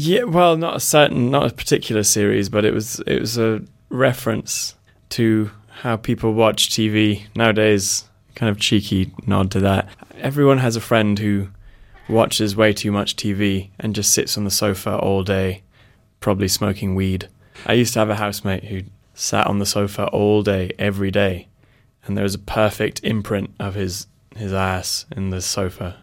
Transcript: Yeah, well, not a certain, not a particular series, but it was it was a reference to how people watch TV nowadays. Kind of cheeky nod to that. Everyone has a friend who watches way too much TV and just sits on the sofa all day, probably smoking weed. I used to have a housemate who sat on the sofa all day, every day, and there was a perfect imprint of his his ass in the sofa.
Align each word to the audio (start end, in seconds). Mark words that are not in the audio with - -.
Yeah, 0.00 0.22
well, 0.22 0.56
not 0.56 0.76
a 0.76 0.80
certain, 0.80 1.28
not 1.28 1.50
a 1.50 1.52
particular 1.52 2.04
series, 2.04 2.48
but 2.48 2.64
it 2.64 2.72
was 2.72 3.00
it 3.00 3.20
was 3.20 3.36
a 3.36 3.62
reference 3.88 4.76
to 5.08 5.50
how 5.82 5.96
people 5.96 6.34
watch 6.34 6.70
TV 6.70 7.26
nowadays. 7.34 8.04
Kind 8.36 8.48
of 8.48 8.60
cheeky 8.60 9.12
nod 9.26 9.50
to 9.50 9.60
that. 9.60 9.88
Everyone 10.20 10.58
has 10.58 10.76
a 10.76 10.80
friend 10.80 11.18
who 11.18 11.48
watches 12.08 12.54
way 12.54 12.72
too 12.72 12.92
much 12.92 13.16
TV 13.16 13.70
and 13.80 13.92
just 13.92 14.14
sits 14.14 14.38
on 14.38 14.44
the 14.44 14.52
sofa 14.52 14.96
all 14.96 15.24
day, 15.24 15.64
probably 16.20 16.46
smoking 16.46 16.94
weed. 16.94 17.28
I 17.66 17.72
used 17.72 17.92
to 17.94 17.98
have 17.98 18.08
a 18.08 18.14
housemate 18.14 18.66
who 18.66 18.82
sat 19.14 19.48
on 19.48 19.58
the 19.58 19.66
sofa 19.66 20.06
all 20.10 20.44
day, 20.44 20.70
every 20.78 21.10
day, 21.10 21.48
and 22.04 22.16
there 22.16 22.22
was 22.22 22.36
a 22.36 22.38
perfect 22.38 23.00
imprint 23.02 23.50
of 23.58 23.74
his 23.74 24.06
his 24.36 24.52
ass 24.52 25.06
in 25.16 25.30
the 25.30 25.40
sofa. 25.40 25.96